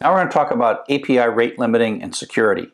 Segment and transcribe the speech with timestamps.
[0.00, 2.70] Now we're going to talk about API rate limiting and security.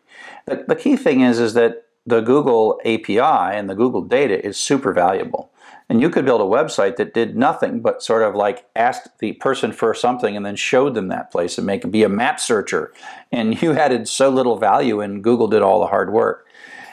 [0.46, 4.58] The, the key thing is, is that the Google API and the Google data is
[4.58, 5.50] super valuable.
[5.88, 9.32] And you could build a website that did nothing but sort of like asked the
[9.34, 12.40] person for something and then showed them that place and make it be a map
[12.40, 12.92] searcher.
[13.32, 16.46] And you added so little value and Google did all the hard work.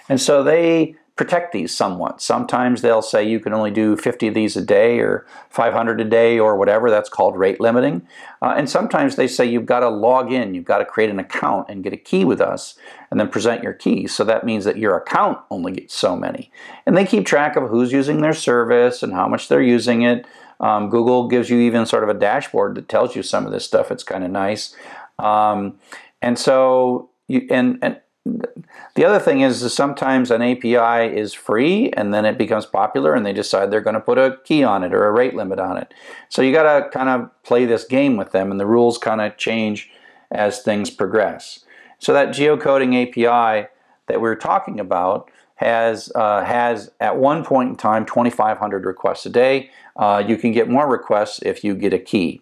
[0.09, 2.19] And so they protect these somewhat.
[2.19, 6.03] Sometimes they'll say you can only do 50 of these a day or 500 a
[6.03, 6.89] day or whatever.
[6.89, 8.07] That's called rate limiting.
[8.41, 11.19] Uh, and sometimes they say you've got to log in, you've got to create an
[11.19, 12.73] account and get a key with us
[13.11, 14.07] and then present your key.
[14.07, 16.51] So that means that your account only gets so many.
[16.87, 20.25] And they keep track of who's using their service and how much they're using it.
[20.59, 23.63] Um, Google gives you even sort of a dashboard that tells you some of this
[23.63, 23.91] stuff.
[23.91, 24.75] It's kind of nice.
[25.19, 25.77] Um,
[26.19, 32.13] and so you and, and the other thing is, sometimes an API is free and
[32.13, 34.93] then it becomes popular and they decide they're going to put a key on it
[34.93, 35.93] or a rate limit on it.
[36.29, 39.21] So you got to kind of play this game with them and the rules kind
[39.21, 39.89] of change
[40.29, 41.65] as things progress.
[41.99, 43.69] So that geocoding API
[44.07, 49.25] that we are talking about has uh, has at one point in time 2,500 requests
[49.25, 49.69] a day.
[49.95, 52.41] Uh, you can get more requests if you get a key.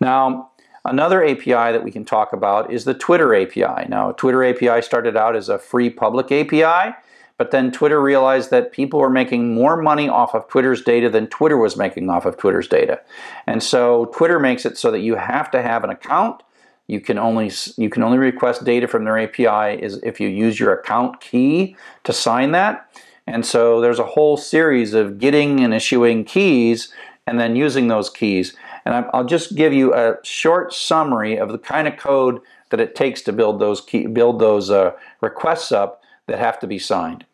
[0.00, 0.49] Now,
[0.84, 3.88] Another API that we can talk about is the Twitter API.
[3.88, 6.94] Now, Twitter API started out as a free public API,
[7.36, 11.26] but then Twitter realized that people were making more money off of Twitter's data than
[11.26, 13.00] Twitter was making off of Twitter's data.
[13.46, 16.42] And so Twitter makes it so that you have to have an account.
[16.86, 20.58] You can only you can only request data from their API is if you use
[20.58, 22.90] your account key to sign that.
[23.26, 26.92] And so there's a whole series of getting and issuing keys
[27.26, 28.56] and then using those keys.
[28.84, 32.94] And I'll just give you a short summary of the kind of code that it
[32.94, 37.24] takes to build those key, build those uh, requests up that have to be signed.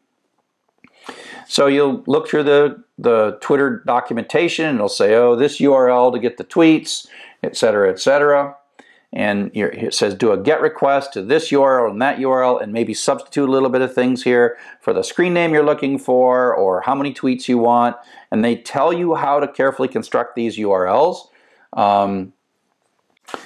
[1.48, 6.18] So you'll look through the, the Twitter documentation and it'll say, oh, this URL to
[6.18, 7.06] get the tweets,
[7.42, 8.56] etc., etc.
[9.12, 12.92] And it says do a GET request to this URL and that URL and maybe
[12.92, 16.80] substitute a little bit of things here for the screen name you're looking for or
[16.82, 17.96] how many tweets you want.
[18.30, 21.28] And they tell you how to carefully construct these URLs.
[21.76, 22.32] Um,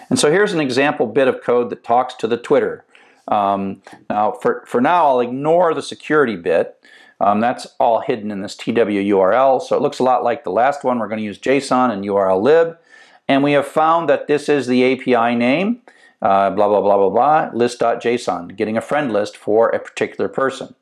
[0.09, 2.85] and so here's an example bit of code that talks to the Twitter.
[3.29, 6.77] Um, now, for, for now, I'll ignore the security bit.
[7.21, 9.61] Um, that's all hidden in this TW URL.
[9.63, 10.99] So it looks a lot like the last one.
[10.99, 12.79] We're going to use JSON and URL lib.
[13.29, 15.83] And we have found that this is the API name,
[16.23, 20.75] uh, blah, blah, blah, blah, blah, list.json, getting a friend list for a particular person.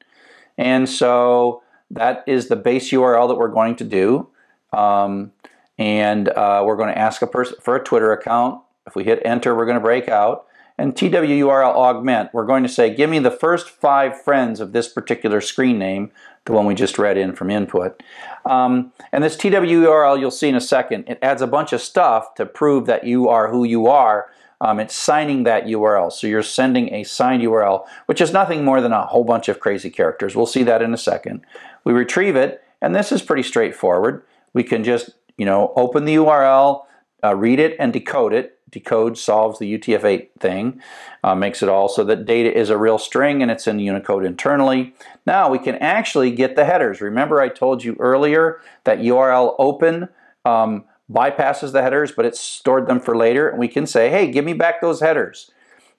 [0.56, 4.28] And so that is the base URL that we're going to do.
[4.72, 5.32] Um,
[5.78, 8.62] and uh, we're going to ask a person for a Twitter account.
[8.86, 10.46] If we hit enter, we're going to break out.
[10.76, 14.86] And TWURL augment, we're going to say, give me the first five friends of this
[14.86, 16.12] particular screen name,
[16.44, 18.00] the one we just read in from input.
[18.44, 22.34] Um, and this TWURL, you'll see in a second, it adds a bunch of stuff
[22.36, 24.30] to prove that you are who you are.
[24.60, 26.12] Um, it's signing that URL.
[26.12, 29.60] So you're sending a signed URL, which is nothing more than a whole bunch of
[29.60, 30.34] crazy characters.
[30.34, 31.42] We'll see that in a second.
[31.84, 34.24] We retrieve it, and this is pretty straightforward.
[34.52, 36.82] We can just you know, open the URL,
[37.24, 38.58] uh, read it and decode it.
[38.70, 40.82] Decode solves the UTF-8 thing,
[41.24, 44.26] uh, makes it all so that data is a real string and it's in Unicode
[44.26, 44.94] internally.
[45.24, 47.00] Now we can actually get the headers.
[47.00, 50.10] Remember I told you earlier that URL open
[50.44, 53.48] um, bypasses the headers, but it's stored them for later.
[53.48, 55.50] And we can say, hey, give me back those headers.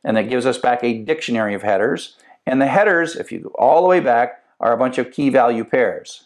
[0.03, 2.17] And that gives us back a dictionary of headers.
[2.45, 5.29] And the headers, if you go all the way back, are a bunch of key
[5.29, 6.25] value pairs.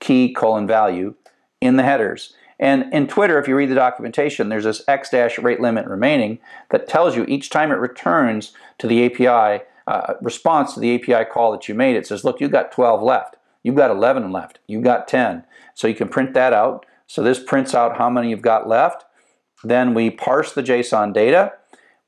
[0.00, 1.14] Key colon value
[1.62, 2.34] in the headers.
[2.58, 6.38] And in Twitter, if you read the documentation, there's this X dash rate limit remaining
[6.70, 11.28] that tells you each time it returns to the API, uh, response to the API
[11.28, 13.36] call that you made, it says, look, you've got 12 left.
[13.62, 14.58] You've got 11 left.
[14.66, 15.44] You've got 10.
[15.74, 16.84] So you can print that out.
[17.06, 19.04] So this prints out how many you've got left.
[19.64, 21.52] Then we parse the JSON data.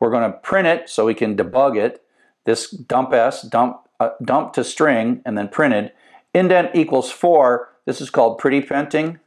[0.01, 2.03] We're going to print it so we can debug it.
[2.45, 5.93] This dump s, dump, uh, dump to string, and then printed.
[6.35, 7.71] Indent equals 4.
[7.87, 9.21] This is called pretty printing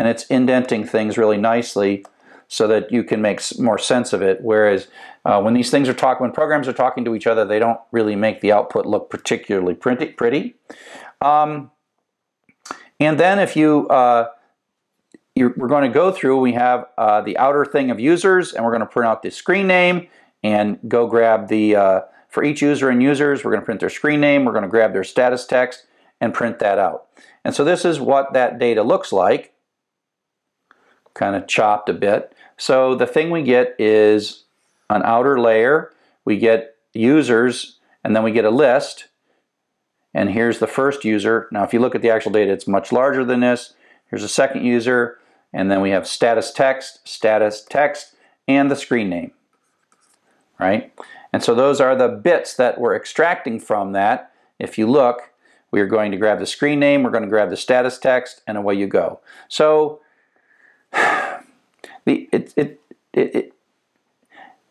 [0.00, 2.06] and it's indenting things really nicely
[2.48, 4.38] so that you can make more sense of it.
[4.40, 4.88] Whereas
[5.26, 7.78] uh, when these things are talking, when programs are talking to each other, they don't
[7.92, 10.54] really make the output look particularly pretty.
[11.20, 11.70] Um,
[12.98, 14.28] and then if you, uh,
[15.36, 18.72] we're going to go through, we have uh, the outer thing of users, and we're
[18.72, 20.08] going to print out the screen name
[20.42, 22.00] and go grab the, uh,
[22.30, 24.68] for each user and users, we're going to print their screen name, we're going to
[24.68, 25.84] grab their status text
[26.22, 27.08] and print that out.
[27.44, 29.52] And so this is what that data looks like
[31.14, 32.34] kind of chopped a bit.
[32.56, 34.44] So the thing we get is
[34.88, 35.92] an outer layer,
[36.24, 39.08] we get users, and then we get a list.
[40.12, 41.48] And here's the first user.
[41.52, 43.74] Now if you look at the actual data, it's much larger than this.
[44.06, 45.18] Here's a second user,
[45.52, 48.14] and then we have status text, status text,
[48.48, 49.32] and the screen name.
[50.60, 50.92] right?
[51.32, 54.30] And so those are the bits that we're extracting from that.
[54.58, 55.32] If you look,
[55.72, 58.42] we are going to grab the screen name, we're going to grab the status text,
[58.46, 59.20] and away you go.
[59.48, 60.00] So
[60.92, 62.80] the, it, it,
[63.12, 63.54] it, it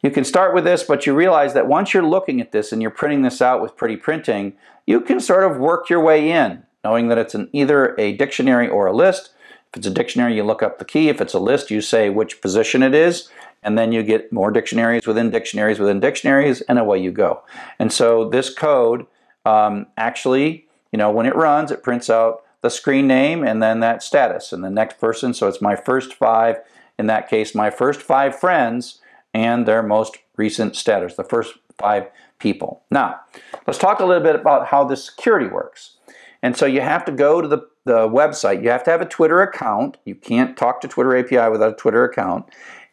[0.01, 2.81] you can start with this, but you realize that once you're looking at this and
[2.81, 4.53] you're printing this out with pretty printing,
[4.85, 8.67] you can sort of work your way in, knowing that it's an, either a dictionary
[8.67, 9.31] or a list.
[9.71, 11.09] If it's a dictionary, you look up the key.
[11.09, 13.29] If it's a list, you say which position it is,
[13.61, 17.43] and then you get more dictionaries within dictionaries within dictionaries, and away you go.
[17.77, 19.05] And so this code
[19.45, 23.79] um, actually, you know, when it runs, it prints out the screen name and then
[23.79, 25.33] that status and the next person.
[25.33, 26.57] So it's my first five,
[26.97, 28.99] in that case, my first five friends
[29.33, 32.07] and their most recent status, the first five
[32.39, 32.83] people.
[32.91, 33.21] Now,
[33.67, 35.97] let's talk a little bit about how the security works.
[36.41, 38.63] And so you have to go to the, the website.
[38.63, 39.97] You have to have a Twitter account.
[40.05, 42.45] You can't talk to Twitter API without a Twitter account.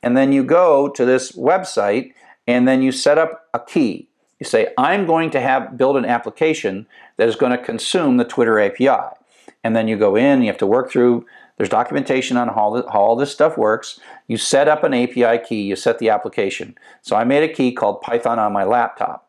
[0.02, 2.12] And then you go to this website
[2.46, 4.08] and then you set up a key.
[4.38, 6.86] You say, I'm going to have build an application
[7.16, 9.14] that is going to consume the Twitter API.
[9.66, 11.26] And then you go in, you have to work through
[11.56, 13.98] there's documentation on how, how all this stuff works.
[14.26, 16.76] You set up an API key, you set the application.
[17.02, 19.28] So I made a key called Python on my laptop.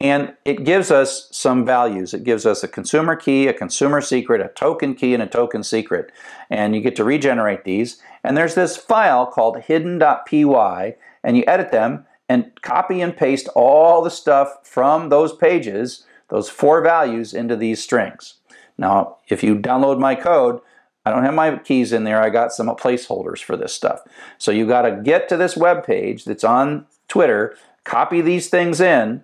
[0.00, 2.14] And it gives us some values.
[2.14, 5.62] It gives us a consumer key, a consumer secret, a token key, and a token
[5.62, 6.10] secret.
[6.48, 8.00] And you get to regenerate these.
[8.24, 14.02] And there's this file called hidden.py, and you edit them and copy and paste all
[14.02, 18.36] the stuff from those pages, those four values, into these strings.
[18.82, 20.60] Now, if you download my code,
[21.06, 22.20] I don't have my keys in there.
[22.20, 24.00] I got some placeholders for this stuff.
[24.38, 28.80] So you got to get to this web page that's on Twitter, copy these things
[28.80, 29.22] in,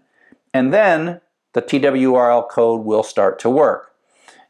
[0.54, 1.20] and then
[1.54, 3.90] the TWURL code will start to work.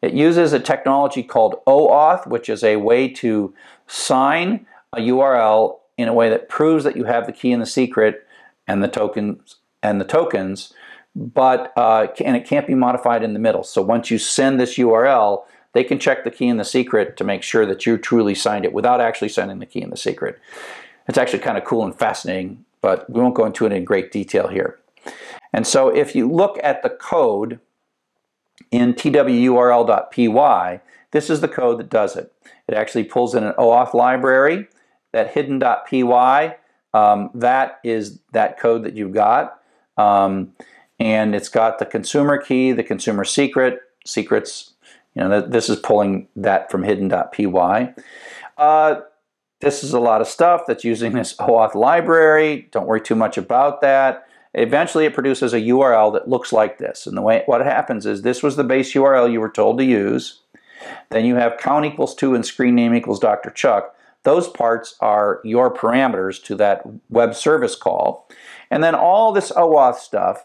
[0.02, 3.54] It uses a technology called OAuth, which is a way to
[3.86, 7.66] sign a URL in a way that proves that you have the key and the
[7.66, 8.26] secret
[8.66, 10.74] and the tokens and the tokens
[11.18, 13.64] but uh, and it can't be modified in the middle.
[13.64, 15.42] So once you send this URL,
[15.72, 18.64] they can check the key and the secret to make sure that you truly signed
[18.64, 20.38] it without actually sending the key and the secret.
[21.08, 24.12] It's actually kind of cool and fascinating, but we won't go into it in great
[24.12, 24.78] detail here.
[25.52, 27.58] And so if you look at the code
[28.70, 30.80] in twurl.py,
[31.10, 32.32] this is the code that does it.
[32.68, 34.68] It actually pulls in an OAuth library,
[35.12, 36.54] that hidden.py,
[36.94, 39.60] um, that is that code that you've got.
[39.96, 40.52] Um,
[40.98, 44.74] and it's got the consumer key, the consumer secret, secrets.
[45.14, 47.94] You know, this is pulling that from hidden.py.
[48.56, 49.00] Uh,
[49.60, 52.68] this is a lot of stuff that's using this OAuth library.
[52.70, 54.26] Don't worry too much about that.
[54.54, 57.06] Eventually, it produces a URL that looks like this.
[57.06, 59.84] And the way what happens is this was the base URL you were told to
[59.84, 60.40] use.
[61.10, 63.50] Then you have count equals 2 and screen name equals Dr.
[63.50, 63.94] Chuck.
[64.22, 68.28] Those parts are your parameters to that web service call.
[68.70, 70.44] And then all this OAuth stuff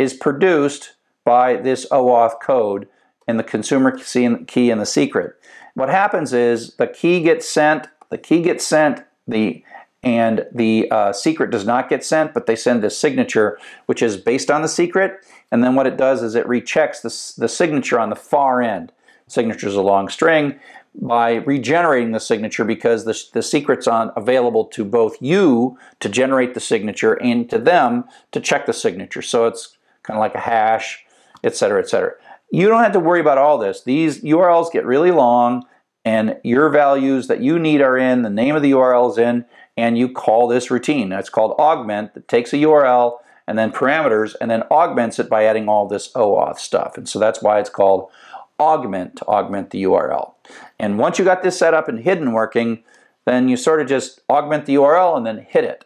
[0.00, 0.94] is produced
[1.26, 2.88] by this OAuth code
[3.28, 5.36] and the consumer key and the secret.
[5.74, 9.62] What happens is the key gets sent, the key gets sent, the
[10.02, 14.16] and the uh, secret does not get sent, but they send this signature, which is
[14.16, 15.22] based on the secret.
[15.52, 18.92] And then what it does is it rechecks the, the signature on the far end.
[19.26, 20.58] Signature is a long string
[20.94, 26.54] by regenerating the signature because the, the secret's on available to both you to generate
[26.54, 29.20] the signature and to them to check the signature.
[29.20, 31.04] So it's kind of like a hash,
[31.44, 32.12] etc., etc.
[32.50, 33.82] You don't have to worry about all this.
[33.82, 35.64] These URLs get really long,
[36.04, 39.44] and your values that you need are in, the name of the URL is in,
[39.76, 41.12] and you call this routine.
[41.12, 45.44] It's called augment that takes a URL and then parameters and then augments it by
[45.44, 46.96] adding all this OAuth stuff.
[46.96, 48.10] And so that's why it's called
[48.58, 50.34] augment to augment the URL.
[50.78, 52.84] And once you got this set up and hidden working,
[53.24, 55.84] then you sort of just augment the URL and then hit it.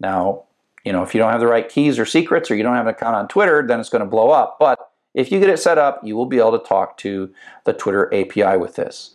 [0.00, 0.44] Now,
[0.84, 2.86] you know, if you don't have the right keys or secrets or you don't have
[2.86, 4.58] an account on Twitter, then it's going to blow up.
[4.58, 4.78] But
[5.14, 7.32] if you get it set up, you will be able to talk to
[7.64, 9.14] the Twitter API with this.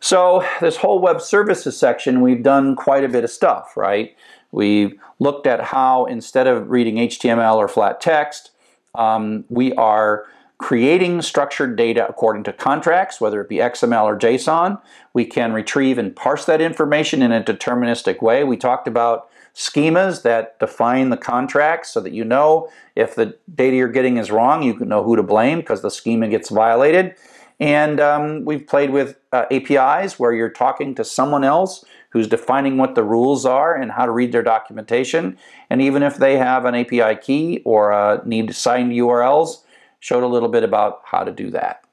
[0.00, 4.16] So this whole web services section, we've done quite a bit of stuff, right?
[4.52, 8.50] We've looked at how instead of reading HTML or flat text,
[8.94, 10.26] um, we are
[10.58, 14.80] creating structured data according to contracts, whether it be XML or JSON.
[15.12, 18.44] We can retrieve and parse that information in a deterministic way.
[18.44, 23.76] We talked about schemas that define the contracts so that you know if the data
[23.76, 27.14] you're getting is wrong, you can know who to blame because the schema gets violated.
[27.60, 32.76] And um, we've played with uh, APIs where you're talking to someone else who's defining
[32.76, 35.36] what the rules are and how to read their documentation.
[35.70, 39.58] And even if they have an API key or uh, need signed URLs,
[40.00, 41.83] showed a little bit about how to do that.